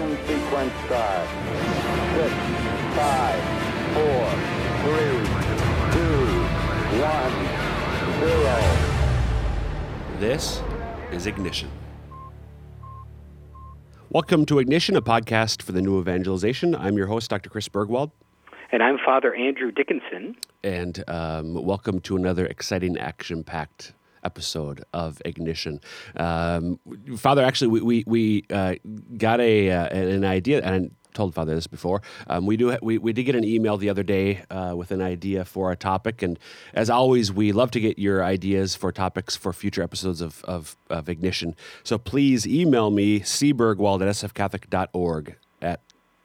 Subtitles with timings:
[0.00, 1.28] Ignition sequence start.
[2.16, 2.32] Six,
[2.96, 3.42] five,
[3.92, 4.24] four,
[4.82, 5.20] three,
[5.92, 6.24] two,
[7.02, 7.34] one,
[8.20, 8.58] zero.
[10.18, 10.62] This
[11.12, 11.68] is Ignition.
[14.08, 16.74] Welcome to Ignition, a podcast for the new evangelization.
[16.74, 17.50] I'm your host, Dr.
[17.50, 18.10] Chris Burgwald,
[18.72, 20.34] And I'm Father Andrew Dickinson.
[20.64, 23.92] and um, welcome to another exciting, action packed
[24.24, 25.80] episode of Ignition.
[26.16, 26.78] Um,
[27.16, 28.74] Father, actually, we, we, we uh,
[29.16, 32.02] got a, uh, an idea, and I told Father this before.
[32.28, 35.02] Um, we, do, we, we did get an email the other day uh, with an
[35.02, 36.38] idea for a topic, and
[36.74, 40.76] as always, we love to get your ideas for topics for future episodes of, of,
[40.88, 41.56] of Ignition.
[41.84, 45.80] So please email me, cburgwald at sfcatholic.org at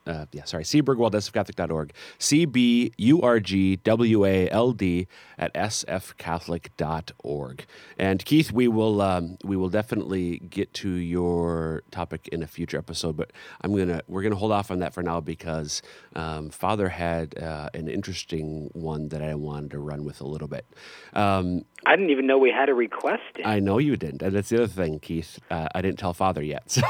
[0.07, 1.93] uh, yeah, sorry, cburgwald.sfcatholic.org.
[2.19, 7.65] C B U R G W A L D at sfcatholic.org.
[7.97, 12.77] And Keith, we will um, we will definitely get to your topic in a future
[12.77, 13.31] episode, but
[13.61, 15.81] I'm gonna we're gonna hold off on that for now because
[16.15, 20.47] um, Father had uh, an interesting one that I wanted to run with a little
[20.47, 20.65] bit.
[21.13, 23.21] Um, I didn't even know we had a request.
[23.37, 23.45] In.
[23.45, 25.39] I know you didn't, and that's the other thing, Keith.
[25.49, 26.81] Uh, I didn't tell Father yet, so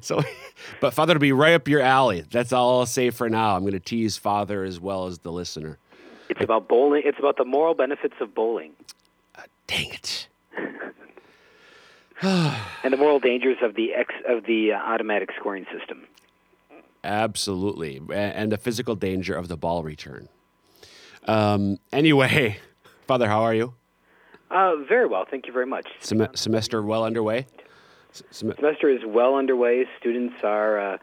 [0.00, 0.22] so.
[0.80, 2.24] But Father will be right up your alley.
[2.30, 3.56] That's all I'll say for now.
[3.56, 5.78] I'm going to tease Father as well as the listener.
[6.28, 7.02] It's about bowling.
[7.04, 8.72] It's about the moral benefits of bowling
[9.66, 10.28] Dang it!
[12.22, 16.06] and the moral dangers of the ex, of the uh, automatic scoring system.
[17.02, 20.28] Absolutely, and the physical danger of the ball return.
[21.26, 22.58] Um, anyway,
[23.06, 23.74] Father, how are you?
[24.50, 25.88] Uh, very well, thank you very much.
[26.00, 27.46] Sem- semester well underway.
[28.12, 29.86] Sem- semester is well underway.
[29.98, 30.98] Students are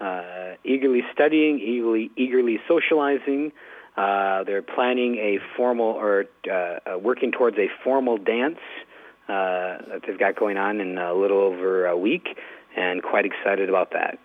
[0.00, 3.52] uh, eagerly studying, eagerly eagerly socializing.
[3.96, 8.58] Uh, they're planning a formal or uh, uh, working towards a formal dance
[9.28, 12.36] uh, that they've got going on in a little over a week,
[12.76, 14.18] and quite excited about that.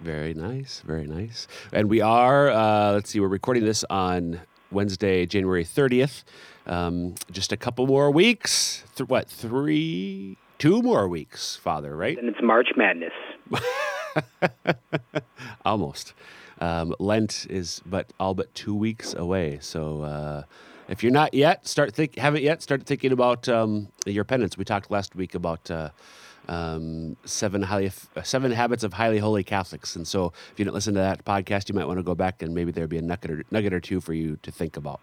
[0.00, 1.46] Very nice, very nice.
[1.72, 4.40] And we are, uh, let's see, we're recording this on
[4.72, 6.24] Wednesday, January 30th.
[6.66, 8.82] Um, just a couple more weeks.
[8.96, 12.18] Th- what, three, two more weeks, Father, right?
[12.18, 13.12] And it's March Madness.
[15.64, 16.14] Almost.
[16.60, 19.58] Um, Lent is but all but two weeks away.
[19.60, 20.42] So uh,
[20.88, 24.56] if you're not yet, start think haven't yet, start thinking about um, your penance.
[24.56, 25.90] We talked last week about uh,
[26.48, 30.74] um, seven highly uh, seven habits of highly holy Catholics, and so if you didn't
[30.74, 33.02] listen to that podcast, you might want to go back and maybe there'd be a
[33.02, 35.00] nugget or, nugget or two for you to think about.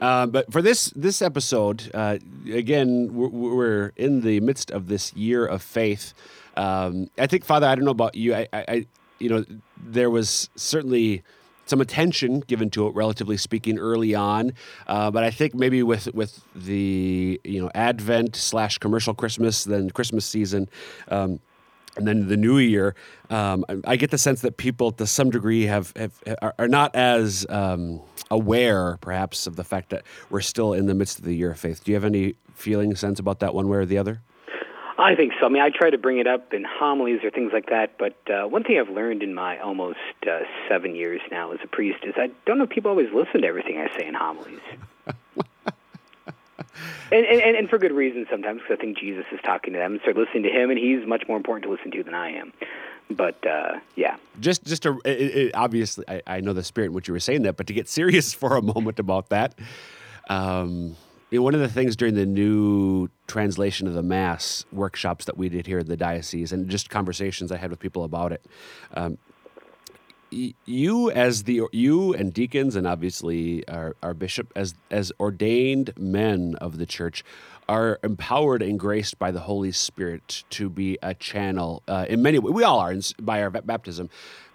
[0.00, 2.18] Uh, but for this this episode, uh,
[2.52, 6.14] again, we're, we're in the midst of this year of faith.
[6.56, 8.34] Um, I think, Father, I don't know about you.
[8.34, 8.86] I, I,
[9.18, 9.44] you know,
[9.76, 11.22] there was certainly
[11.66, 14.52] some attention given to it, relatively speaking, early on.
[14.86, 19.90] Uh, but I think maybe with with the you know Advent slash commercial Christmas, then
[19.90, 20.68] Christmas season.
[21.08, 21.40] Um,
[21.96, 22.94] and then the new year,
[23.30, 26.12] um, I- I get the sense that people, to some degree, have, have
[26.42, 28.00] are, are not as um,
[28.30, 31.58] aware, perhaps, of the fact that we're still in the midst of the year of
[31.58, 31.84] faith.
[31.84, 34.20] Do you have any feeling, sense about that, one way or the other?
[34.96, 35.46] I think so.
[35.46, 37.98] I mean, I try to bring it up in homilies or things like that.
[37.98, 41.66] But uh, one thing I've learned in my almost uh, seven years now as a
[41.66, 44.60] priest is I don't know if people always listen to everything I say in homilies.
[47.12, 49.98] and, and, and for good reason sometimes, because I think Jesus is talking to them
[50.02, 52.52] start listening to him, and he's much more important to listen to than I am.
[53.10, 56.92] But uh, yeah, just just to it, it, obviously I, I know the spirit in
[56.94, 59.58] which you were saying that but to get serious for a moment about that
[60.28, 60.96] um,
[61.30, 65.36] you know, one of the things during the new translation of the mass workshops that
[65.36, 68.44] we did here in the diocese and just conversations i had with people about it
[68.94, 69.18] um,
[70.30, 76.56] you as the you and deacons and obviously our, our bishop as as ordained men
[76.60, 77.24] of the church
[77.68, 82.38] are empowered and graced by the Holy Spirit to be a channel uh, in many
[82.38, 82.52] ways.
[82.52, 84.10] We all are in, by our baptism,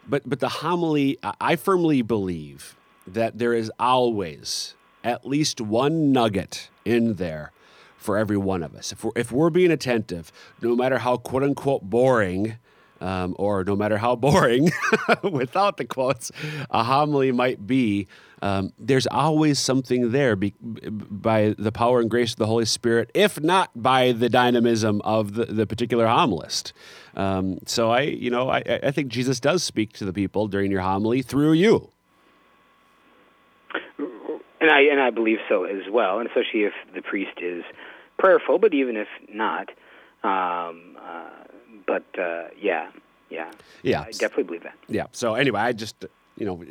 [0.07, 1.17] but but the homily.
[1.23, 2.75] I- firmly believe
[3.07, 7.51] that there is always at least one nugget in there
[7.97, 8.91] for every one of us.
[8.91, 10.31] If we're, if we're being attentive,
[10.61, 12.57] no matter how quote unquote boring
[13.01, 14.71] um, or no matter how boring,
[15.23, 16.31] without the quotes,
[16.69, 18.07] a homily might be,
[18.41, 23.11] um, there's always something there be, by the power and grace of the Holy Spirit,
[23.13, 26.73] if not by the dynamism of the, the particular homilist.
[27.15, 30.71] Um, so I, you know, I, I think Jesus does speak to the people during
[30.71, 31.91] your homily through you.
[34.61, 37.63] and I and I believe so as well, and especially if the priest is
[38.17, 39.69] prayerful, but even if not,
[40.23, 41.29] um, uh,
[41.89, 42.91] but uh, yeah,
[43.29, 43.51] yeah,
[43.81, 44.01] Yeah.
[44.01, 44.77] I definitely believe that.
[44.87, 45.07] yeah.
[45.11, 45.95] So anyway, I just
[46.37, 46.63] you know,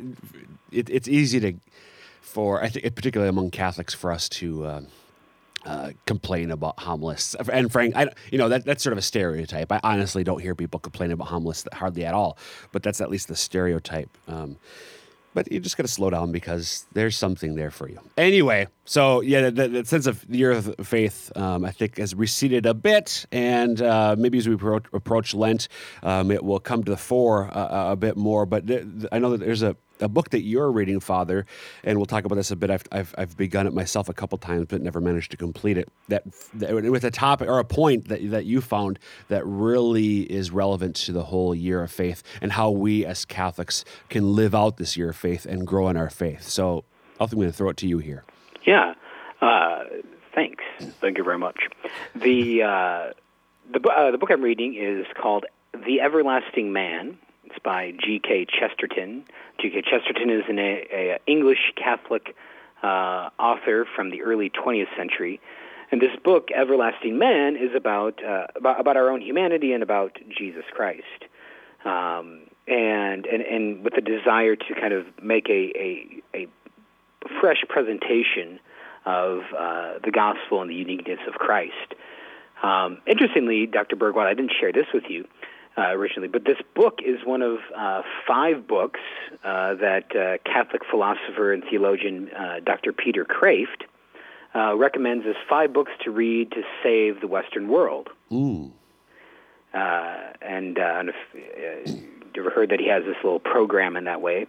[0.71, 1.53] it, it's easy to
[2.21, 4.47] for I think particularly among Catholics for us to.
[4.67, 4.87] Um,
[5.65, 7.35] uh, complain about homilies.
[7.51, 9.69] And Frank, I, you know, that, that's sort of a stereotype.
[9.73, 12.37] I honestly don't hear people complain about homilies hardly at all,
[12.71, 14.09] but that's at least the stereotype.
[14.29, 14.55] Um,
[15.33, 17.99] but you just got to slow down because there's something there for you.
[18.17, 22.15] Anyway, so yeah, the, the sense of the year of faith, um, I think, has
[22.15, 25.67] receded a bit, and uh, maybe as we approach, approach Lent,
[26.03, 28.45] um, it will come to the fore uh, a bit more.
[28.45, 31.45] But th- I know that there's a a book that you're reading, Father,
[31.83, 32.69] and we'll talk about this a bit.
[32.69, 35.89] I've, I've, I've begun it myself a couple times, but never managed to complete it.
[36.07, 36.23] That,
[36.55, 40.95] that, with a topic or a point that that you found that really is relevant
[40.97, 44.97] to the whole year of faith and how we as Catholics can live out this
[44.97, 46.43] year of faith and grow in our faith.
[46.43, 46.83] So,
[47.19, 48.23] I think I'm going to throw it to you here.
[48.65, 48.93] Yeah,
[49.41, 49.83] uh,
[50.33, 50.63] thanks.
[51.01, 51.57] Thank you very much.
[52.15, 53.13] The uh,
[53.71, 57.17] the uh, the book I'm reading is called The Everlasting Man
[57.49, 58.45] it's by G.K.
[58.45, 59.23] Chesterton.
[59.59, 59.81] G.K.
[59.81, 62.35] Chesterton is an a, a English Catholic
[62.83, 65.39] uh, author from the early 20th century.
[65.91, 70.19] And this book, Everlasting Man, is about, uh, about, about our own humanity and about
[70.29, 71.25] Jesus Christ.
[71.83, 76.47] Um, and, and, and with a desire to kind of make a, a, a
[77.41, 78.59] fresh presentation
[79.05, 81.95] of uh, the gospel and the uniqueness of Christ.
[82.61, 83.95] Um, interestingly, Dr.
[83.95, 85.25] Burgwald, I didn't share this with you
[85.79, 86.27] uh, originally.
[86.27, 88.99] But this book is one of uh, five books
[89.43, 92.91] uh, that uh, Catholic philosopher and theologian uh, Dr.
[92.91, 93.83] Peter Kreeft
[94.53, 98.09] uh, recommends as five books to read to save the Western world.
[98.31, 98.73] Ooh.
[99.73, 101.15] and and if,
[102.35, 104.47] you ever heard that he has this little program in that way?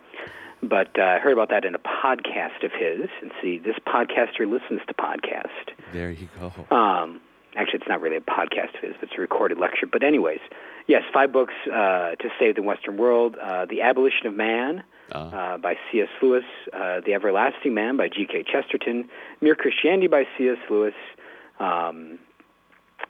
[0.62, 3.08] But I heard about that in a podcast of his.
[3.22, 5.72] And see, this podcaster listens to podcast.
[5.92, 6.76] There you go.
[6.76, 7.20] Um,
[7.56, 9.86] actually, it's not really a podcast of his, but it's a recorded lecture.
[9.86, 10.40] But anyways,
[10.90, 14.82] Yes, five books uh, to save the Western world: uh, "The Abolition of Man"
[15.12, 15.36] uh-huh.
[15.36, 16.08] uh, by C.S.
[16.20, 16.42] Lewis,
[16.72, 18.42] uh, "The Everlasting Man" by G.K.
[18.42, 19.08] Chesterton,
[19.40, 20.58] "Mere Christianity" by C.S.
[20.68, 20.94] Lewis,
[21.60, 22.18] um,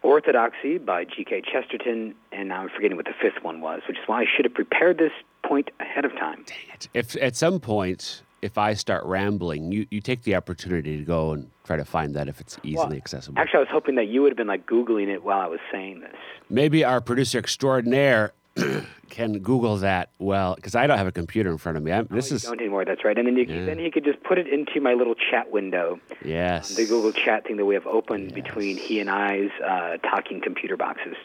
[0.02, 1.40] "Orthodoxy" by G.K.
[1.50, 4.44] Chesterton, and now I'm forgetting what the fifth one was, which is why I should
[4.44, 5.12] have prepared this
[5.42, 6.44] point ahead of time.
[6.44, 6.88] Dang it!
[6.92, 11.32] If at some point if I start rambling, you, you take the opportunity to go
[11.32, 13.38] and try to find that if it's easily well, accessible.
[13.38, 15.60] Actually, I was hoping that you would have been like Googling it while I was
[15.70, 16.16] saying this.
[16.48, 18.32] Maybe our producer extraordinaire
[19.10, 21.92] can Google that well because I don't have a computer in front of me.
[21.92, 22.84] I'm, this oh, is don't anymore.
[22.84, 23.16] That's right.
[23.16, 23.64] And then you, yeah.
[23.64, 26.00] then he could just put it into my little chat window.
[26.24, 26.70] Yes.
[26.70, 28.32] Um, the Google Chat thing that we have open yes.
[28.32, 31.16] between he and I's uh, talking computer boxes.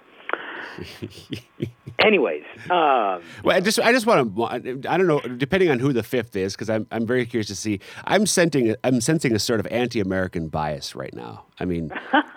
[2.00, 4.44] Anyways, um, well, I just I just want to
[4.90, 7.56] I don't know depending on who the fifth is because I'm I'm very curious to
[7.56, 11.46] see I'm sensing I'm sensing a sort of anti-American bias right now.
[11.60, 11.92] I mean.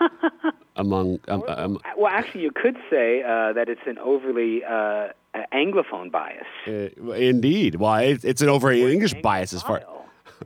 [0.75, 5.09] among um, um, well, actually, you could say uh, that it's an overly uh,
[5.53, 6.47] anglophone bias.
[6.65, 9.83] Uh, indeed, well, it's, it's an overly English bias as far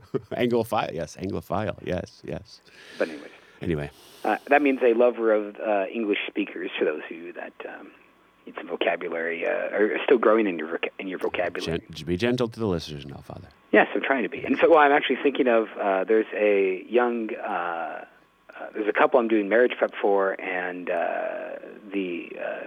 [0.32, 0.92] anglophile.
[0.92, 1.78] Yes, anglophile.
[1.84, 2.60] Yes, yes.
[2.98, 3.28] But anyway.
[3.62, 3.90] Anyway.
[4.24, 6.70] Uh, that means a lover of uh, English speakers.
[6.78, 7.90] For those of you that um,
[8.46, 11.80] need some vocabulary, uh, are still growing in your in your vocabulary.
[11.92, 13.48] Gen- be gentle to the listeners now, Father.
[13.72, 14.44] Yes, I'm trying to be.
[14.44, 17.34] And so, well, I'm actually thinking of uh, there's a young.
[17.34, 18.04] Uh,
[18.56, 21.56] uh, there's a couple I'm doing marriage prep for, and uh,
[21.92, 22.64] the uh,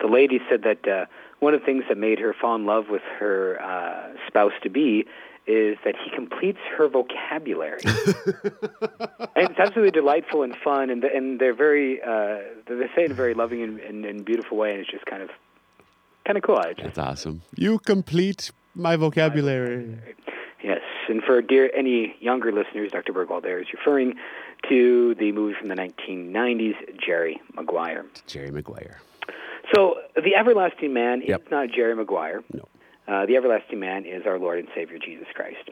[0.00, 1.06] the lady said that uh,
[1.40, 4.68] one of the things that made her fall in love with her uh, spouse to
[4.68, 5.06] be
[5.46, 11.54] is that he completes her vocabulary, and it's absolutely delightful and fun, and and they're
[11.54, 14.80] very uh, they say it in a very loving and, and, and beautiful way, and
[14.80, 15.30] it's just kind of
[16.24, 16.58] kind of cool.
[16.58, 17.42] I just, That's awesome.
[17.56, 19.98] You complete my vocabulary.
[20.62, 23.12] Yes, and for dear any younger listeners, Dr.
[23.12, 24.14] Burgwald there is referring
[24.68, 28.06] to the movie from the 1990s, Jerry Maguire.
[28.26, 29.00] Jerry Maguire.
[29.74, 31.42] So, The Everlasting Man yep.
[31.42, 32.42] is not Jerry Maguire.
[32.52, 32.64] No.
[33.08, 35.70] Uh, the everlasting man is our Lord and Savior Jesus Christ.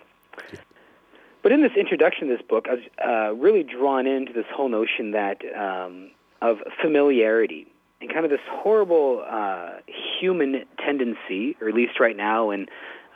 [1.43, 4.69] But in this introduction to this book, I was uh, really drawn into this whole
[4.69, 6.11] notion that um,
[6.43, 7.67] of familiarity
[8.01, 9.73] and kind of this horrible uh,
[10.21, 12.67] human tendency, or at least right now in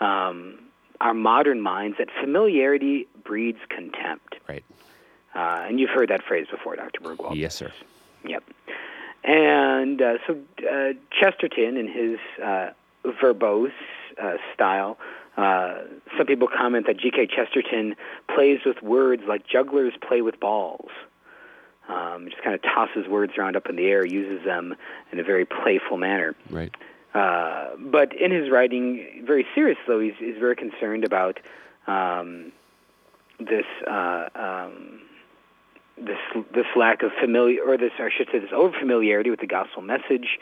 [0.00, 0.58] um,
[1.00, 4.36] our modern minds, that familiarity breeds contempt.
[4.48, 4.64] Right.
[5.34, 7.00] Uh, and you've heard that phrase before, Dr.
[7.00, 7.36] Burgwald.
[7.36, 7.72] Yes, sir.
[8.24, 8.44] Yep.
[9.24, 10.38] And uh, so
[10.70, 12.70] uh, Chesterton, in his uh,
[13.22, 13.72] verbose
[14.22, 14.98] uh, style.
[15.36, 15.74] Uh,
[16.16, 17.28] some people comment that G.K.
[17.34, 17.96] Chesterton
[18.34, 20.90] plays with words like jugglers play with balls.
[21.88, 24.74] Um, just kind of tosses words around up in the air, uses them
[25.12, 26.34] in a very playful manner.
[26.48, 26.74] Right.
[27.14, 31.40] Uh, but in his writing, very serious though, he's, he's very concerned about
[31.86, 32.52] um,
[33.38, 35.00] this uh, um,
[35.98, 36.18] this
[36.54, 39.46] this lack of familiar, or this, or I should say, this over familiarity with the
[39.46, 40.38] gospel message,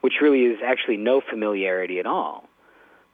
[0.00, 2.49] which really is actually no familiarity at all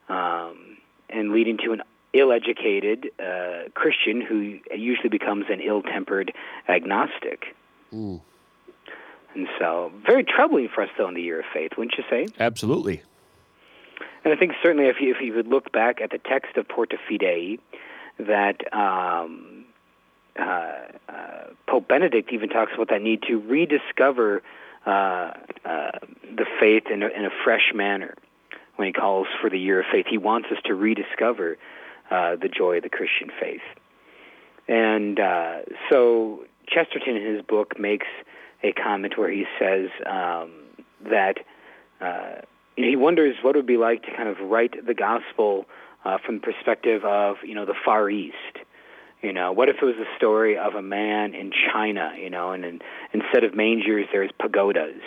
[0.09, 0.77] um,
[1.09, 1.83] and leading to an
[2.13, 6.33] ill-educated uh, Christian who usually becomes an ill-tempered
[6.69, 7.55] agnostic.
[7.93, 8.21] Mm.
[9.35, 12.27] And so, very troubling for us, though, in the year of faith, wouldn't you say?
[12.41, 13.03] Absolutely.
[14.25, 16.67] And I think certainly if you, if you would look back at the text of
[16.67, 17.61] Porta Fidei,
[18.19, 19.67] that um,
[20.39, 20.43] uh,
[21.09, 24.43] uh, Pope Benedict even talks about that need to rediscover
[24.87, 25.91] uh, uh,
[26.35, 28.15] the faith in a, in a fresh manner
[28.76, 30.06] when he calls for the year of faith.
[30.09, 31.56] He wants us to rediscover
[32.11, 33.62] uh, the joy of the Christian faith.
[34.68, 35.59] And uh,
[35.90, 38.06] so Chesterton, in his book, makes
[38.62, 40.52] a comment where he says um,
[41.04, 41.38] that
[42.00, 42.42] uh,
[42.76, 45.66] he wonders what it would be like to kind of write the gospel
[46.04, 48.35] uh, from the perspective of you know the Far East.
[49.23, 52.12] You know, what if it was a story of a man in China?
[52.21, 55.02] You know, and, and instead of mangers, there's pagodas,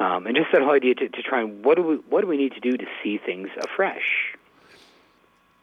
[0.00, 2.26] um, and just that whole idea to, to try and what do we what do
[2.26, 4.34] we need to do to see things afresh?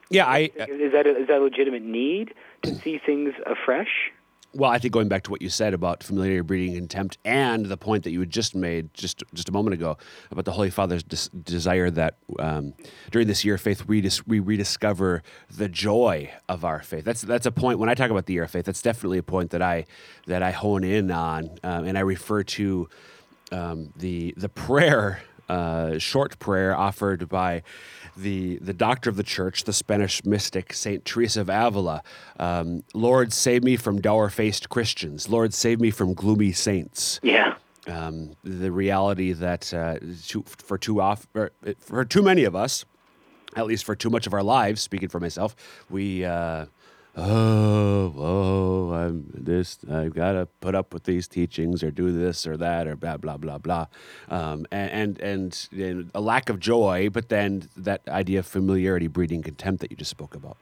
[0.10, 4.12] Yeah, I is that a, is that a legitimate need to see things afresh?
[4.54, 7.78] Well, I think going back to what you said about familiarity breeding contempt, and the
[7.78, 9.98] point that you had just made just just a moment ago
[10.32, 12.74] about the Holy Father's des- desire that um,
[13.12, 17.04] during this year of faith we, dis- we rediscover the joy of our faith.
[17.04, 18.66] That's that's a point when I talk about the year of faith.
[18.66, 19.86] That's definitely a point that I
[20.28, 22.88] that I hone in on, um, and I refer to
[23.52, 27.64] um, the the prayer, uh, short prayer offered by
[28.18, 32.02] the, the doctor of the church, the Spanish mystic Saint Teresa of Avila.
[32.40, 35.30] Um, Lord, save me from dour faced Christians.
[35.30, 37.20] Lord, save me from gloomy saints.
[37.22, 37.56] Yeah.
[37.88, 41.28] Um, the reality that uh, too, for too off,
[41.80, 42.84] for too many of us,
[43.56, 45.56] at least for too much of our lives, speaking for myself,
[45.90, 46.66] we uh,
[47.18, 52.46] oh, oh, I'm this, I've got to put up with these teachings or do this
[52.46, 53.88] or that or blah, blah, blah, blah.
[54.30, 59.42] Um, and, and, and, a lack of joy, but then that idea of familiarity breeding
[59.42, 60.58] contempt that you just spoke about.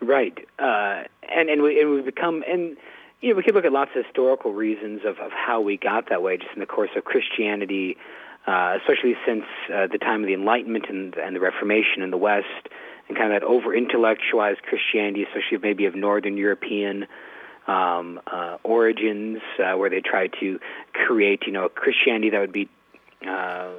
[0.00, 0.36] Right.
[0.58, 2.76] Uh, and, and, we, and we become, and,
[3.20, 6.10] you know, we could look at lots of historical reasons of, of how we got
[6.10, 7.96] that way just in the course of Christianity,
[8.46, 12.18] uh, especially since uh, the time of the Enlightenment and, and the Reformation in the
[12.18, 12.68] West
[13.08, 17.06] and kind of that over intellectualized Christianity, especially maybe of Northern European
[17.66, 20.58] um, uh, origins, uh, where they try to
[20.92, 22.68] create, you know, a Christianity that would be
[23.28, 23.70] uh,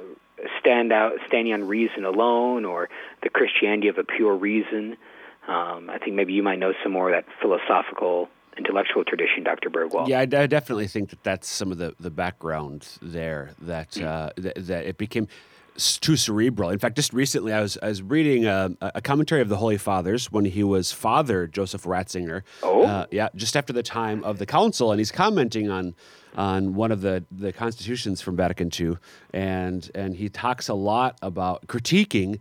[0.60, 2.88] stand out, standing on reason alone, or
[3.22, 4.96] the Christianity of a pure reason.
[5.46, 9.68] Um, I think maybe you might know some more of that philosophical intellectual tradition, Dr.
[9.68, 10.08] Burgwald.
[10.08, 13.50] Yeah, I, I, definitely think that that's some of the, the background there.
[13.60, 15.28] That uh, th- that it became
[15.76, 16.70] too cerebral.
[16.70, 19.76] In fact, just recently I was I was reading a, a, commentary of the Holy
[19.76, 22.42] Fathers when he was Father Joseph Ratzinger.
[22.62, 25.94] Oh, uh, yeah, just after the time of the Council, and he's commenting on
[26.36, 28.98] on one of the the constitutions from Vatican II,
[29.32, 32.38] and and he talks a lot about critiquing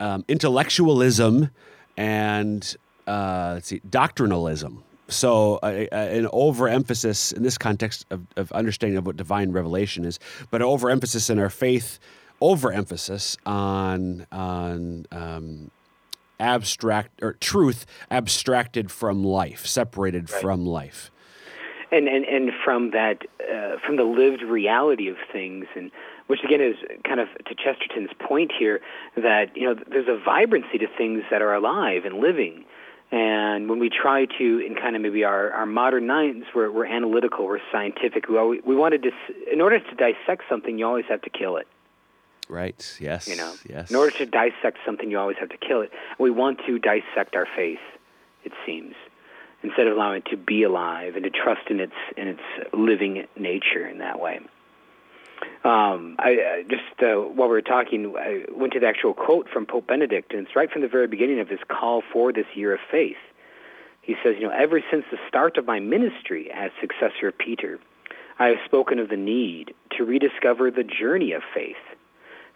[0.00, 1.50] um, intellectualism
[1.96, 4.82] and uh, let's see doctrinalism.
[5.08, 10.18] So, uh, an overemphasis in this context of, of understanding of what divine revelation is,
[10.50, 11.98] but an overemphasis in our faith
[12.42, 15.70] overemphasis on on um,
[16.40, 20.40] abstract or truth abstracted from life, separated right.
[20.40, 21.10] from life.
[21.92, 25.90] And, and and from that uh, from the lived reality of things and
[26.26, 28.80] which again is kind of to Chesterton's point here
[29.16, 32.64] that you know there's a vibrancy to things that are alive and living
[33.10, 36.86] and when we try to in kind of maybe our, our modern minds we're, we're
[36.86, 39.10] analytical we're scientific we, always, we wanted to
[39.52, 41.68] in order to dissect something you always have to kill it
[42.52, 42.98] Right.
[43.00, 43.28] Yes.
[43.28, 43.88] You know, yes.
[43.88, 45.90] in order to dissect something, you always have to kill it.
[46.18, 47.80] We want to dissect our faith.
[48.44, 48.94] It seems
[49.62, 52.42] instead of allowing it to be alive and to trust in its in its
[52.74, 54.40] living nature in that way.
[55.64, 59.64] Um, I just uh, while we were talking, I went to the actual quote from
[59.64, 62.74] Pope Benedict, and it's right from the very beginning of his call for this year
[62.74, 63.16] of faith.
[64.02, 67.80] He says, "You know, ever since the start of my ministry as successor of Peter,
[68.38, 71.76] I have spoken of the need to rediscover the journey of faith."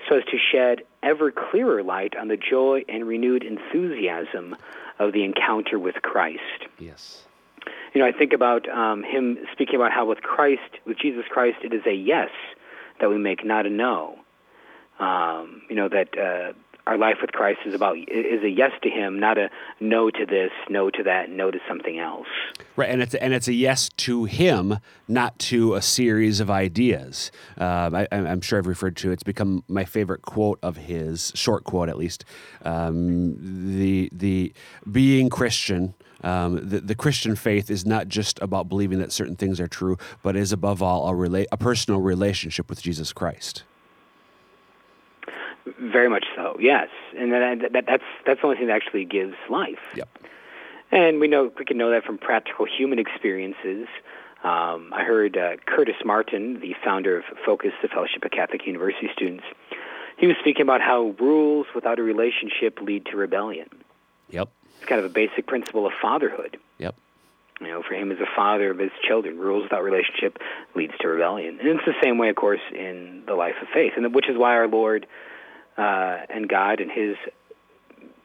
[0.09, 4.57] So as to shed ever clearer light on the joy and renewed enthusiasm
[4.99, 6.67] of the encounter with Christ.
[6.79, 7.23] Yes.
[7.95, 11.59] You know, I think about um, him speaking about how with Christ, with Jesus Christ,
[11.65, 12.31] it is a yes
[13.01, 14.19] that we make, not a no.
[14.99, 16.53] Um, you know that uh,
[16.87, 19.51] our life with Christ is about is a yes to Him, not a
[19.81, 22.29] no to this, no to that, no to something else.
[22.77, 24.79] Right, and it's and it's a yes to Him,
[25.09, 27.33] not to a series of ideas.
[27.59, 29.11] Um, I, am sure I've referred to.
[29.11, 32.25] It's become my favorite quote of his, short quote at least.
[32.65, 33.37] Um,
[33.77, 34.53] the the
[34.91, 35.95] being Christian.
[36.23, 39.99] Um, the, the, Christian faith is not just about believing that certain things are true,
[40.23, 43.65] but is above all a, rela- a personal relationship with Jesus Christ.
[45.81, 46.89] Very much so, yes.
[47.17, 49.81] And that, that, that's that's the only thing that actually gives life.
[49.95, 50.09] Yep.
[50.93, 53.89] And we know we can know that from practical human experiences.
[54.45, 59.09] Um, I heard uh, Curtis Martin, the founder of Focus, the Fellowship of Catholic University
[59.13, 59.45] Students,
[60.17, 63.69] he was speaking about how rules without a relationship lead to rebellion.
[64.31, 64.49] Yep.
[64.77, 66.59] It's kind of a basic principle of fatherhood.
[66.79, 66.95] Yep.
[67.61, 70.39] You know, for him as a father of his children, rules without relationship
[70.75, 71.59] leads to rebellion.
[71.59, 74.37] And it's the same way, of course, in the life of faith, and which is
[74.37, 75.07] why our Lord
[75.79, 77.17] uh, and God and His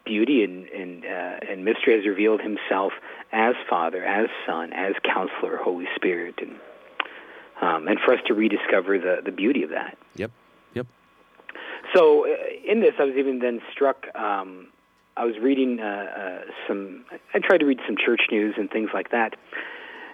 [0.05, 2.93] beauty and and, uh, and mystery has revealed Himself
[3.31, 6.55] as Father, as Son, as Counselor, Holy Spirit, and
[7.61, 9.97] um, and for us to rediscover the the beauty of that.
[10.15, 10.31] Yep.
[10.73, 10.87] Yep.
[11.95, 14.05] So uh, in this, I was even then struck.
[14.15, 14.67] Um,
[15.17, 17.05] I was reading uh, uh, some.
[17.33, 19.35] I tried to read some church news and things like that,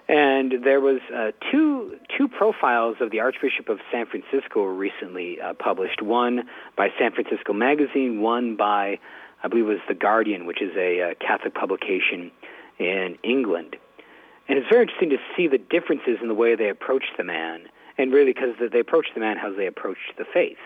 [0.09, 5.53] and there was uh, two two profiles of the Archbishop of San Francisco recently uh,
[5.53, 6.01] published.
[6.01, 6.47] One
[6.77, 8.99] by San Francisco Magazine, one by
[9.43, 12.31] I believe it was the Guardian, which is a uh, Catholic publication
[12.79, 13.75] in England.
[14.47, 17.67] And it's very interesting to see the differences in the way they approach the man,
[17.97, 20.57] and really because they approach the man how they approach the faith.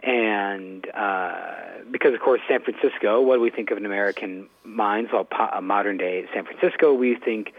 [0.00, 5.10] And uh, because, of course, San Francisco, what do we think of in American minds?
[5.12, 7.52] Well, po- modern day San Francisco, we think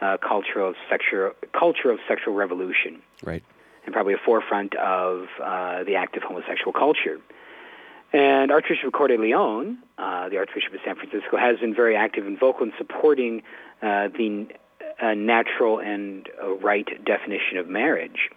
[0.00, 3.42] uh, culture of sexual culture of sexual revolution, Right.
[3.84, 7.18] and probably a forefront of uh, the active homosexual culture.
[8.12, 12.64] And Archbishop Cordileone, uh, the Archbishop of San Francisco, has been very active and vocal
[12.66, 13.42] in supporting
[13.82, 14.46] uh, the
[15.02, 18.30] uh, natural and uh, right definition of marriage.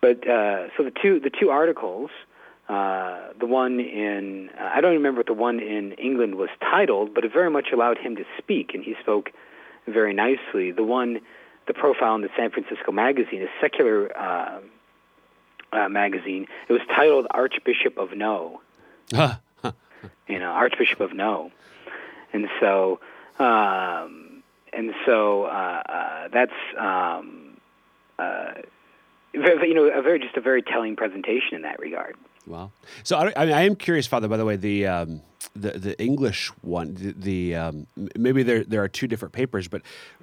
[0.00, 2.10] But uh, so the two the two articles,
[2.68, 7.14] uh, the one in uh, I don't remember what the one in England was titled,
[7.14, 9.30] but it very much allowed him to speak, and he spoke
[9.86, 10.72] very nicely.
[10.72, 11.20] The one,
[11.66, 14.60] the profile in the San Francisco Magazine, a secular uh,
[15.72, 18.60] uh, magazine, it was titled Archbishop of No
[20.28, 21.50] you know, Archbishop of No,
[22.32, 23.00] and so
[23.38, 27.56] um, and so uh, uh, that's um,
[28.18, 28.52] uh,
[29.32, 32.16] you know a very just a very telling presentation in that regard.
[32.50, 32.72] Wow.
[33.04, 34.28] So I, I, mean, I am curious, Father.
[34.28, 35.22] By the way, the um,
[35.54, 37.86] the the English one, the, the um,
[38.16, 39.82] maybe there there are two different papers, but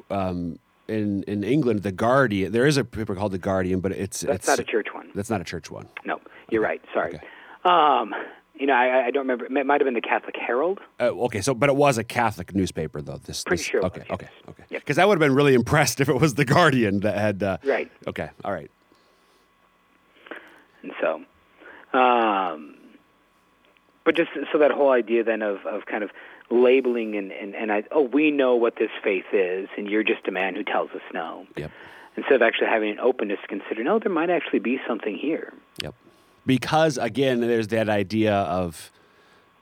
[0.09, 4.21] um, in in England, the Guardian, there is a paper called the Guardian, but it's
[4.21, 5.09] That's it's not a church one.
[5.15, 5.87] That's not a church one.
[6.05, 6.81] No, you're right.
[6.93, 7.15] Sorry.
[7.15, 7.25] Okay.
[7.63, 8.13] Um,
[8.55, 9.45] you know, I, I don't remember.
[9.45, 10.79] It might have been the Catholic Herald.
[10.99, 13.17] Uh, okay, so but it was a Catholic newspaper though.
[13.17, 14.49] This Pretty this, sure Okay, was, okay, yes.
[14.49, 14.63] okay.
[14.69, 14.81] Yep.
[14.81, 17.43] Because I would have been really impressed if it was the Guardian that had.
[17.43, 17.91] Uh, Right.
[18.07, 18.29] Okay.
[18.43, 18.71] All right.
[20.83, 21.21] And so,
[21.97, 22.75] um,
[24.05, 26.11] but just so that whole idea then of, of kind of
[26.49, 30.27] labeling and, and, and I, oh, we know what this faith is, and you're just
[30.27, 31.45] a man who tells us no.
[31.57, 31.71] Yep.
[32.15, 35.53] Instead of actually having an openness to consider, no, there might actually be something here.
[35.83, 35.93] Yep.
[36.45, 38.91] Because again, there's that idea of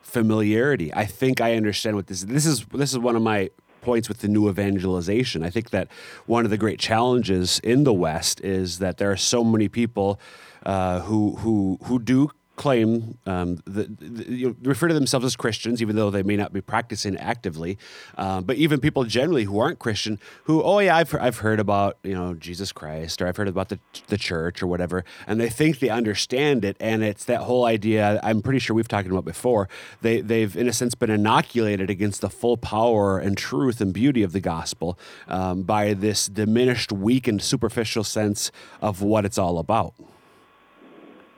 [0.02, 0.93] familiarity.
[0.93, 2.28] I think I understand what this is.
[2.28, 3.50] This is this is one of my
[3.86, 5.43] points with the new evangelization.
[5.43, 5.88] I think that
[6.26, 10.19] one of the great challenges in the West is that there are so many people
[10.65, 15.82] uh, who who who do claim um, the, the, you refer to themselves as Christians,
[15.82, 17.78] even though they may not be practicing actively.
[18.18, 21.98] Um, but even people generally who aren't Christian, who oh yeah, I've I've heard about
[22.04, 25.50] you know Jesus Christ, or I've heard about the the church or whatever, and they
[25.50, 28.20] think they understand it, and it's that whole idea.
[28.24, 29.70] I'm pretty sure we've talked about before.
[30.02, 34.24] They they've in a sense been inoculated against the full power and truth and beauty
[34.24, 39.94] of the gospel um, by this diminished, weakened, superficial sense of what it's all about.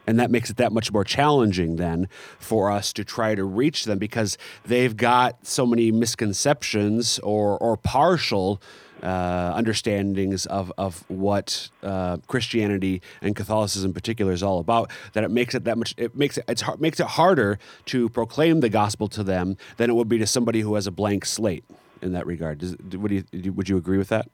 [0.08, 2.08] And that makes it that much more challenging then
[2.40, 7.76] for us to try to reach them because they've got so many misconceptions or, or
[7.76, 8.62] partial
[9.04, 15.24] uh, understandings of, of what uh, Christianity and Catholicism in particular is all about that
[15.24, 18.62] it makes it that much it makes it it's hard, makes it harder to proclaim
[18.62, 21.64] the gospel to them than it would be to somebody who has a blank slate
[22.02, 22.60] in that regard.
[22.60, 24.30] Does, would you would you agree with that?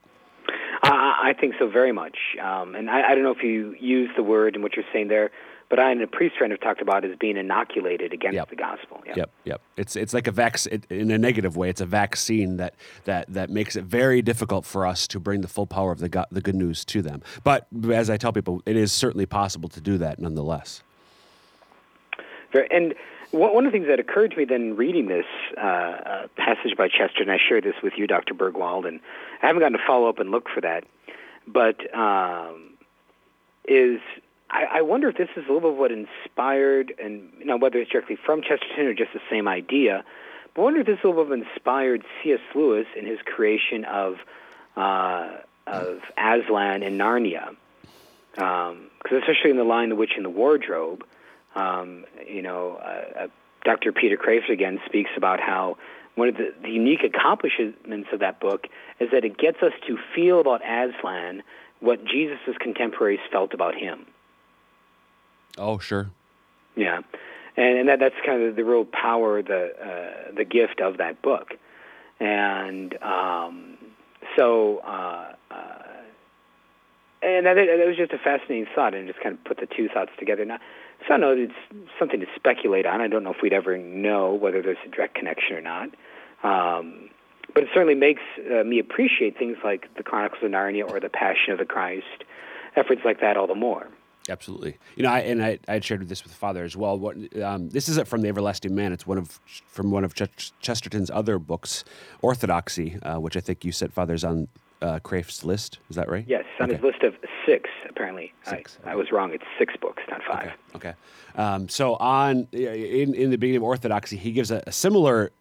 [0.84, 2.18] I, I think so very much.
[2.42, 5.08] Um, and I, I don't know if you use the word and what you're saying
[5.08, 5.32] there,
[5.74, 8.50] but I and a priest friend have talked about as being inoculated against Yep.
[8.52, 9.02] the gospel.
[9.08, 9.14] Yeah.
[9.16, 9.62] Yep, yep.
[9.76, 11.68] It's it's like a vaccine in a negative way.
[11.68, 15.48] It's a vaccine that that that makes it very difficult for us to bring the
[15.48, 17.24] full power of the go- the good news to them.
[17.44, 20.84] But as I tell people, it is certainly possible to do that nonetheless.
[22.70, 22.94] And
[23.32, 25.26] one one of the things that occurred to me then reading this
[25.58, 28.36] uh, uh, passage by Chester, and I shared this with you, Dr.
[28.36, 29.00] Burgwald, and
[29.42, 30.84] I haven't gotten to follow up and look for that,
[31.48, 32.78] but um,
[33.66, 34.00] is
[34.54, 37.80] I, I wonder if this is a little bit what inspired, and you know whether
[37.80, 40.06] it's directly from Chesterton or just the same idea.
[40.54, 42.40] But I wonder if this is a little bit inspired C.S.
[42.54, 44.16] Lewis in his creation of
[44.78, 45.38] uh,
[45.68, 47.56] of Aslan and Narnia,
[48.32, 51.04] because especially in the line "The Witch in the Wardrobe."
[51.56, 53.28] um, you know, uh, uh,
[53.64, 53.92] Dr.
[53.92, 55.78] Peter Kreeft again speaks about how
[56.16, 58.68] one of the, the unique accomplishments of that book
[59.00, 61.44] is that it gets us to feel about Aslan
[61.80, 64.06] what Jesus' contemporaries felt about him.
[65.58, 66.10] Oh, sure.
[66.76, 67.02] Yeah,
[67.56, 71.22] and, and that that's kind of the real power, the uh, the gift of that
[71.22, 71.54] book,
[72.20, 73.78] and um,
[74.36, 75.84] so uh, uh,
[77.22, 79.88] and that, that was just a fascinating thought, and just kind of put the two
[79.88, 80.46] thoughts together.
[80.46, 80.60] Now,
[81.08, 81.54] so know it's
[82.00, 83.02] something to speculate on.
[83.02, 85.90] I don't know if we'd ever know whether there's a direct connection or not.
[86.44, 87.10] Um,
[87.54, 91.10] but it certainly makes uh, me appreciate things like the Chronicles of Narnia or the
[91.10, 92.24] Passion of the Christ,
[92.76, 93.88] efforts like that all the more.
[94.30, 94.78] Absolutely.
[94.96, 96.98] You know, I, and I, I shared this with Father as well.
[96.98, 98.94] What, um, this isn't from the Everlasting Man.
[98.94, 101.84] It's one of from one of Ch- Chesterton's other books,
[102.22, 104.48] Orthodoxy, uh, which I think you said Father's on
[104.82, 105.80] uh, Kreeft's list.
[105.90, 106.26] Is that right?
[106.28, 106.76] Yes, on okay.
[106.76, 107.70] his list of six.
[107.90, 108.78] Apparently, six.
[108.80, 108.92] I, okay.
[108.92, 109.34] I was wrong.
[109.34, 110.52] It's six books, not five.
[110.76, 110.90] Okay.
[110.90, 110.94] okay.
[111.42, 115.32] Um, so on in in the beginning of Orthodoxy, he gives a, a similar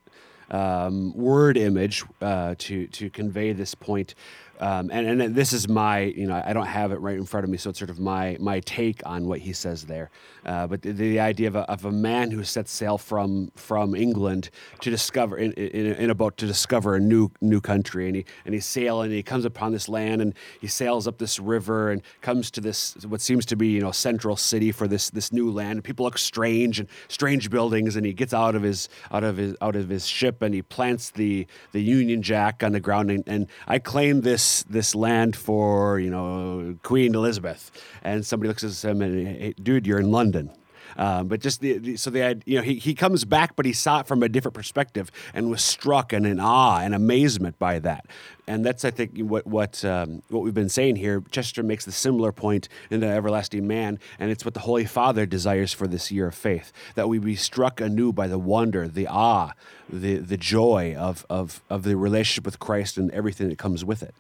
[0.50, 4.14] um, word image uh, to to convey this point
[4.62, 7.42] um, and, and this is my, you know, I don't have it right in front
[7.42, 10.09] of me, so it's sort of my my take on what he says there.
[10.46, 13.96] Uh, but the, the, idea of a, of a man who sets sail from from
[13.96, 18.14] England to discover in, in, in, a boat to discover a new new country, and
[18.14, 21.40] he and he's sailing, and he comes upon this land, and he sails up this
[21.40, 25.11] river, and comes to this what seems to be you know central city for this
[25.11, 25.79] this new land.
[25.79, 29.38] And people look strange and strange buildings, and he gets out of his out of
[29.38, 33.11] his out of his ship, and he plants the the Union Jack on the ground,
[33.11, 37.70] and, and I claim this this land for you know Queen Elizabeth,
[38.02, 40.50] and somebody looks at him and hey, dude, you're in London.
[40.96, 43.72] Um, but just the, the, so the you know he, he comes back, but he
[43.72, 47.78] saw it from a different perspective and was struck and in awe and amazement by
[47.80, 48.06] that.
[48.46, 51.22] And that's I think what what um, what we've been saying here.
[51.30, 55.26] Chester makes the similar point in the Everlasting Man, and it's what the Holy Father
[55.26, 59.06] desires for this year of faith that we be struck anew by the wonder, the
[59.06, 59.52] awe,
[59.88, 64.02] the the joy of of of the relationship with Christ and everything that comes with
[64.02, 64.14] it.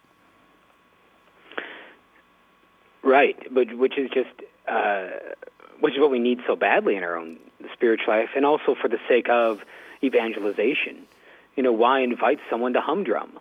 [3.02, 4.30] Right, but which is just
[4.68, 5.08] uh,
[5.80, 7.38] which is what we need so badly in our own
[7.72, 9.60] spiritual life, and also for the sake of
[10.02, 11.06] evangelization.
[11.56, 13.38] You know, why invite someone to humdrum?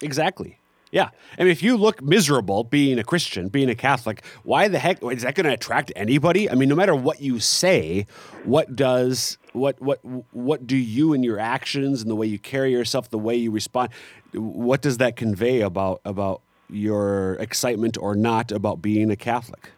[0.00, 0.58] Exactly.
[0.90, 1.10] Yeah.
[1.38, 5.02] I mean, if you look miserable being a Christian, being a Catholic, why the heck
[5.02, 6.48] is that going to attract anybody?
[6.48, 8.06] I mean, no matter what you say,
[8.44, 9.98] what does what what
[10.32, 13.50] what do you and your actions and the way you carry yourself, the way you
[13.50, 13.90] respond,
[14.32, 19.70] what does that convey about about your excitement or not about being a Catholic.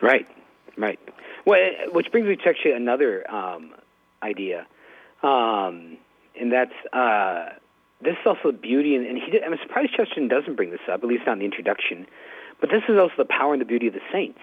[0.00, 0.26] Right,
[0.76, 0.98] right.
[1.46, 1.58] Well,
[1.92, 3.74] which brings me to actually another um,
[4.22, 4.66] idea,
[5.22, 5.98] um,
[6.38, 7.50] and that's uh,
[8.02, 10.80] this is also the beauty, and, and he did, I'm surprised Chesterton doesn't bring this
[10.90, 12.06] up, at least not in the introduction.
[12.60, 14.40] But this is also the power and the beauty of the saints.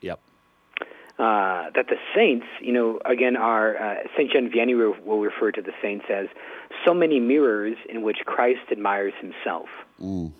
[0.00, 0.20] Yep.
[1.18, 5.60] Uh, that the saints, you know, again, are uh, Saint John Vianney will refer to
[5.60, 6.28] the saints as
[6.84, 9.66] so many mirrors in which Christ admires himself.
[10.00, 10.30] Mm.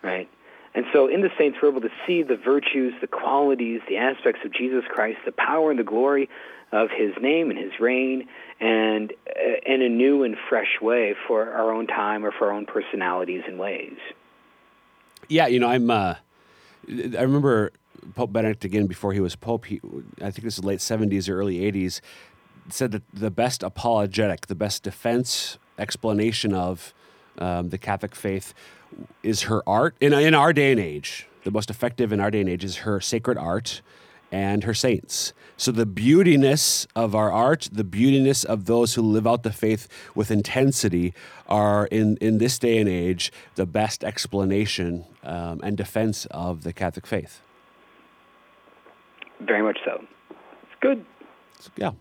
[0.00, 0.28] Right?
[0.74, 4.40] And so in the saints, we're able to see the virtues, the qualities, the aspects
[4.44, 6.28] of Jesus Christ, the power and the glory
[6.70, 8.28] of his name and his reign,
[8.60, 12.52] and uh, in a new and fresh way for our own time or for our
[12.52, 13.96] own personalities and ways.
[15.28, 15.90] Yeah, you know, I'm.
[15.90, 16.14] Uh,
[16.88, 17.72] I remember
[18.14, 19.66] Pope Benedict again before he was Pope.
[19.66, 19.80] He,
[20.20, 22.00] I think this is late '70s or early '80s.
[22.68, 26.94] Said that the best apologetic, the best defense explanation of
[27.38, 28.54] um, the Catholic faith
[29.22, 29.96] is her art.
[30.00, 32.78] In in our day and age, the most effective in our day and age is
[32.78, 33.82] her sacred art
[34.30, 35.32] and her saints.
[35.56, 39.86] So the beautiness of our art, the beautiness of those who live out the faith
[40.14, 41.14] with intensity,
[41.46, 46.72] are in in this day and age the best explanation um, and defense of the
[46.72, 47.40] Catholic faith.
[49.46, 50.04] Very much so.
[50.30, 51.04] It's good.
[51.76, 51.92] Yeah.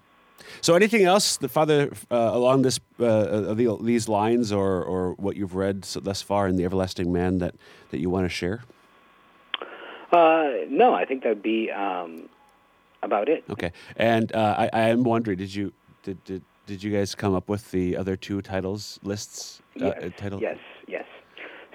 [0.62, 5.36] So, anything else, the Father, uh, along this uh, uh these lines, or or what
[5.36, 7.56] you've read thus far in the Everlasting Man that
[7.90, 8.64] that you want to share?
[10.12, 12.28] Uh, no, I think that would be um,
[13.02, 13.44] about it.
[13.50, 15.74] Okay, and uh, I, I am wondering, did you
[16.04, 19.62] did, did did you guys come up with the other two titles lists?
[19.80, 20.42] Uh, yes, title?
[20.42, 20.71] yes, yes.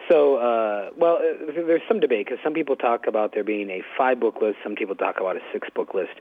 [0.08, 3.82] So, uh, well, uh, there's some debate because some people talk about there being a
[3.96, 6.12] five book list, some people talk about a six book list.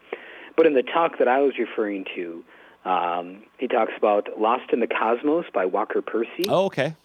[0.57, 2.43] But in the talk that I was referring to,
[2.85, 6.45] um, he talks about Lost in the Cosmos by Walker Percy.
[6.47, 6.95] Oh, okay.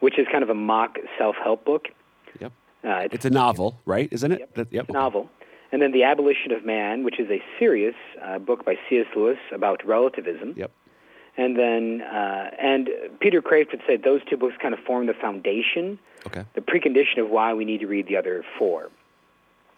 [0.00, 1.88] Which is kind of a mock self help book.
[2.40, 2.52] Yep.
[2.84, 4.08] Uh, it's, it's, a novel, right?
[4.12, 4.40] Isn't it?
[4.40, 4.54] Yep.
[4.54, 4.88] That, yep.
[4.88, 5.28] novel.
[5.70, 9.06] And then The Abolition of Man, which is a serious uh, book by C.S.
[9.14, 10.54] Lewis about relativism.
[10.56, 10.70] Yep.
[11.38, 15.14] And then, uh, and Peter Kreeft would say those two books kind of form the
[15.14, 16.44] foundation, okay.
[16.54, 18.90] the precondition of why we need to read the other four.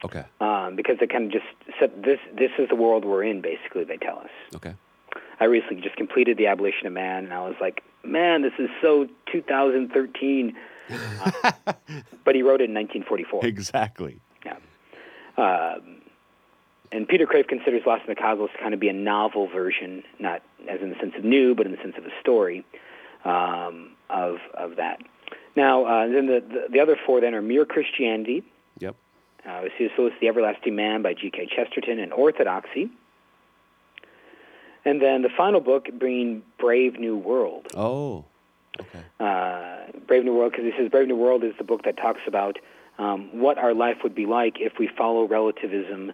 [0.03, 0.25] Okay.
[0.41, 1.45] Um, because they kind of just
[1.79, 3.43] said this this is the world we're in.
[3.43, 4.31] Basically, they tell us.
[4.57, 4.75] Okay.
[5.39, 8.71] I recently just completed the Abolition of Man, and I was like, man, this is
[8.81, 10.57] so 2013.
[10.91, 11.53] Uh,
[12.25, 13.45] but he wrote it in 1944.
[13.45, 14.21] Exactly.
[14.45, 14.57] Yeah.
[15.37, 16.00] Um,
[16.93, 20.03] and Peter Kreeft considers Lost in the Cosmos to kind of be a novel version,
[20.19, 22.65] not as in the sense of new, but in the sense of a story
[23.25, 25.01] um, of of that.
[25.57, 28.45] Now, uh, then the, the, the other four then are Mere Christianity,
[28.79, 28.95] Yep.
[29.47, 31.49] uh, it's The Everlasting Man by G.K.
[31.55, 32.91] Chesterton, and Orthodoxy.
[34.85, 37.67] And then the final book being Brave New World.
[37.77, 38.25] Oh.
[38.81, 39.03] Okay.
[39.19, 42.21] Uh, Brave New World, because he says Brave New World is the book that talks
[42.27, 42.59] about
[42.99, 46.13] um, what our life would be like if we follow relativism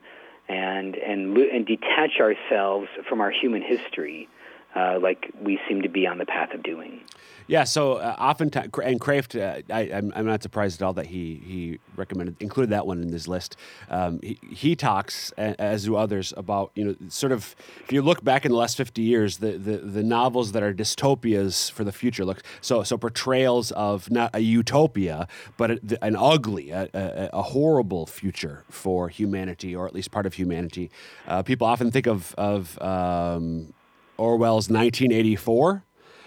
[0.49, 4.29] and and and detach ourselves from our human history,
[4.77, 7.01] uh, like we seem to be on the path of doing.
[7.49, 11.07] Yeah, so uh, oftentimes, and Kreeft, uh, I, I'm, I'm not surprised at all that
[11.07, 13.57] he he recommended included that one in his list.
[13.89, 18.25] Um, he, he talks, as do others, about you know sort of if you look
[18.25, 21.93] back in the last 50 years, the, the, the novels that are dystopias for the
[21.93, 22.25] future.
[22.25, 27.43] Look, so so portrayals of not a utopia, but a, an ugly, a, a, a
[27.43, 30.91] horrible future for humanity, or at least part of humanity.
[31.29, 33.73] Uh, people often think of of um,
[34.19, 35.83] Orwell's 1984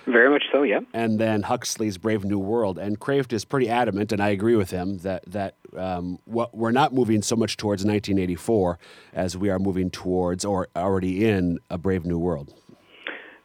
[0.07, 0.79] Very much so, yeah.
[0.93, 2.79] and then Huxley's Brave New World.
[2.79, 6.71] And Kreeft is pretty adamant, and I agree with him that that um, what we're
[6.71, 8.79] not moving so much towards 1984
[9.13, 12.53] as we are moving towards or already in a Brave New World.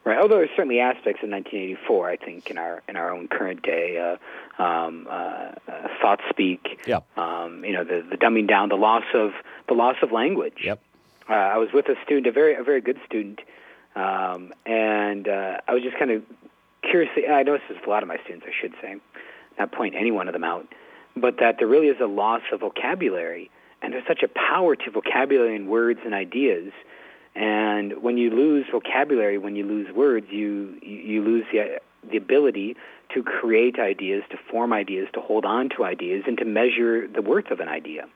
[0.05, 0.19] Right.
[0.19, 3.97] Although there's certainly aspects of 1984, I think, in our in our own current day,
[3.97, 6.79] uh, um, uh, uh, thought speak.
[6.85, 6.99] Yeah.
[7.17, 9.31] Um, you know, the the dumbing down, the loss of
[9.67, 10.59] the loss of language.
[10.63, 10.79] Yep.
[11.27, 13.39] Uh, I was with a student, a very a very good student,
[13.95, 16.23] um, and uh, I was just kind of
[16.81, 17.11] curious.
[17.29, 18.95] I noticed this with a lot of my students, I should say,
[19.57, 20.67] not point any one of them out,
[21.15, 23.49] but that there really is a loss of vocabulary,
[23.81, 26.73] and there's such a power to vocabulary and words and ideas.
[27.35, 31.79] And when you lose vocabulary, when you lose words, you you, you lose the
[32.09, 32.75] the ability
[33.13, 37.21] to create ideas, to form ideas, to hold on to ideas, and to measure the
[37.21, 38.07] worth of an idea.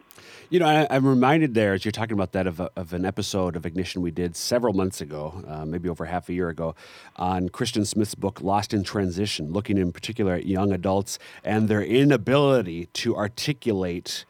[0.50, 3.06] You know, I, I'm reminded there as you're talking about that of, a, of an
[3.06, 6.74] episode of Ignition we did several months ago, uh, maybe over half a year ago,
[7.18, 11.84] on Christian Smith's book Lost in Transition, looking in particular at young adults and their
[11.84, 14.26] inability to articulate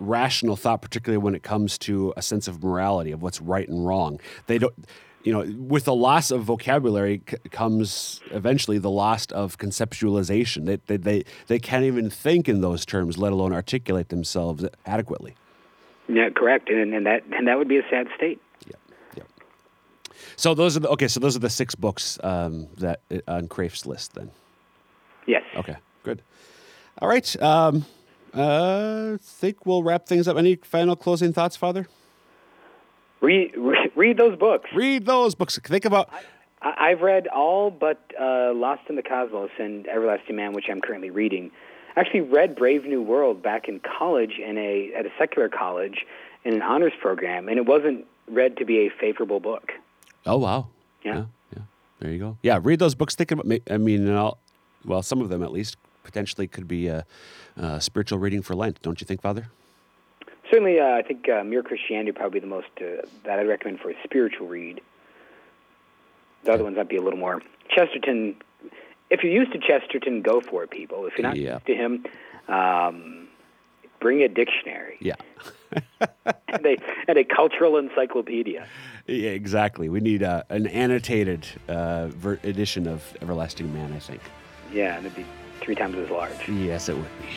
[0.00, 3.86] rational thought, particularly when it comes to a sense of morality of what's right and
[3.86, 4.20] wrong.
[4.46, 4.74] They don't.
[5.24, 10.66] You know, with the loss of vocabulary c- comes eventually the loss of conceptualization.
[10.66, 15.36] They, they, they, they can't even think in those terms, let alone articulate themselves adequately.
[16.08, 18.40] Yeah, correct, and, and that and that would be a sad state.
[18.66, 18.74] Yeah,
[19.16, 19.22] yeah.
[20.34, 21.06] So those are the okay.
[21.06, 24.14] So those are the six books um, that uh, on Kreeft's list.
[24.14, 24.30] Then
[25.26, 25.44] Yes.
[25.56, 26.20] okay, good.
[27.00, 27.40] All right.
[27.40, 27.86] Um,
[28.34, 30.36] uh, think we'll wrap things up.
[30.36, 31.86] Any final closing thoughts, Father?
[33.22, 34.68] Read re- read those books.
[34.74, 35.58] Read those books.
[35.58, 36.10] Think about.
[36.60, 40.80] I, I've read all but uh, Lost in the Cosmos and Everlasting Man, which I'm
[40.80, 41.50] currently reading.
[41.96, 46.04] I actually read Brave New World back in college in a at a secular college
[46.44, 49.72] in an honors program, and it wasn't read to be a favorable book.
[50.26, 50.68] Oh wow.
[51.04, 51.14] Yeah.
[51.14, 51.24] yeah.
[51.56, 51.62] yeah.
[52.00, 52.38] There you go.
[52.42, 53.14] Yeah, read those books.
[53.14, 53.46] Think about.
[53.70, 54.38] I mean, I'll-
[54.84, 57.06] well, some of them at least potentially could be a,
[57.56, 58.82] a spiritual reading for Lent.
[58.82, 59.46] Don't you think, Father?
[60.52, 63.80] Certainly, uh, I think uh, Mere Christianity probably be the most uh, that I'd recommend
[63.80, 64.82] for a spiritual read.
[66.44, 68.36] The other ones might be a little more Chesterton.
[69.08, 71.06] If you're used to Chesterton, go for it, people.
[71.06, 71.54] If you're not Yeah.
[71.54, 72.04] used to him,
[72.48, 73.28] um,
[73.98, 75.14] bring a dictionary Yeah.
[76.48, 76.76] and, a,
[77.08, 78.66] and a cultural encyclopedia.
[79.06, 79.88] Yeah, exactly.
[79.88, 84.20] We need uh, an annotated uh, ver- edition of Everlasting Man, I think.
[84.70, 85.24] Yeah, and it'd be
[85.62, 86.46] three times as large.
[86.46, 87.28] Yes, it would be.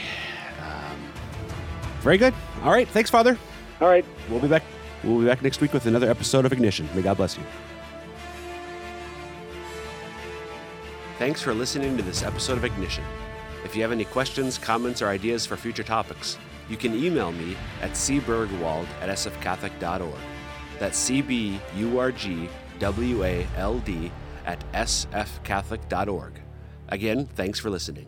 [2.06, 2.36] Very good.
[2.64, 2.88] All right.
[2.88, 3.36] Thanks, Father.
[3.82, 4.06] All right.
[4.30, 4.62] We'll be back.
[5.04, 6.88] We'll be back next week with another episode of Ignition.
[6.94, 7.44] May God bless you.
[11.18, 13.04] Thanks for listening to this episode of Ignition.
[13.64, 16.38] If you have any questions, comments, or ideas for future topics,
[16.70, 20.14] you can email me at cburgwald at sfcatholic.org.
[20.78, 24.12] That's C B U R G W A L D
[24.46, 26.40] at sfcatholic.org.
[26.90, 28.06] Again, thanks for listening.